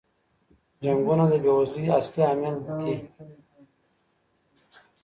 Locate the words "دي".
2.81-2.95